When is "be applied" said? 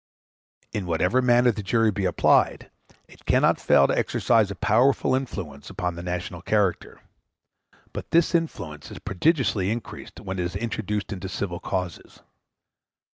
1.91-2.71